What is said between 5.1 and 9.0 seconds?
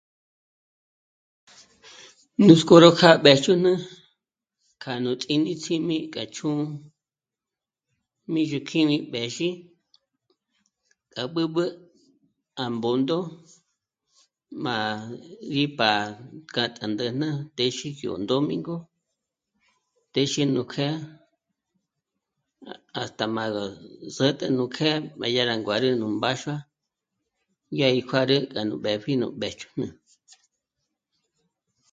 tǐ'i ní sím'i k'a chjū́'ū mízhokjími